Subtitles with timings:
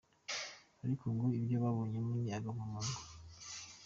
[0.83, 2.97] Ariko ngo ibyo yabonyemo ni agahomamunwa.